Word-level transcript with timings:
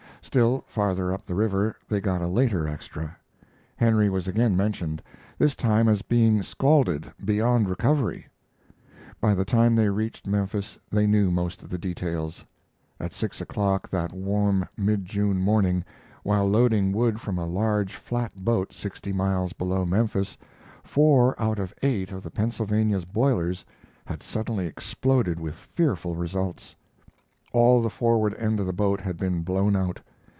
Still 0.23 0.63
farther 0.67 1.11
up 1.13 1.25
the 1.25 1.33
river 1.33 1.75
they 1.89 1.99
got 1.99 2.21
a 2.21 2.27
later 2.27 2.65
extra. 2.67 3.17
Henry 3.75 4.07
was 4.09 4.27
again 4.29 4.55
mentioned; 4.55 5.01
this 5.39 5.55
time 5.55 5.89
as 5.89 6.03
being 6.03 6.41
scalded 6.43 7.11
beyond 7.25 7.67
recovery. 7.67 8.27
By 9.19 9.33
the 9.33 9.43
time 9.43 9.75
they 9.75 9.89
reached 9.89 10.27
Memphis 10.27 10.77
they 10.91 11.05
knew 11.07 11.31
most 11.31 11.63
of 11.63 11.69
the 11.69 11.77
details: 11.79 12.45
At 12.99 13.11
six 13.13 13.41
o'clock 13.41 13.89
that 13.89 14.13
warm 14.13 14.69
mid 14.77 15.03
June 15.05 15.41
morning, 15.41 15.83
while 16.23 16.47
loading 16.47 16.91
wood 16.93 17.19
from 17.19 17.37
a 17.39 17.45
large 17.47 17.95
flat 17.95 18.33
boat 18.45 18.71
sixty 18.71 19.11
miles 19.11 19.51
below 19.53 19.85
Memphis, 19.85 20.37
four 20.83 21.35
out 21.41 21.57
of 21.59 21.73
eight 21.81 22.11
of 22.13 22.21
the 22.23 22.31
Pennsylvania's 22.31 23.05
boilers 23.05 23.65
had 24.05 24.23
suddenly 24.23 24.65
exploded 24.67 25.39
with 25.41 25.55
fearful 25.55 26.15
results. 26.15 26.73
All 27.51 27.81
the 27.81 27.89
forward 27.89 28.33
end 28.35 28.59
of 28.61 28.65
the 28.67 28.71
boat 28.71 29.01
had 29.01 29.17
been 29.17 29.41
blown 29.41 29.75
out. 29.75 29.99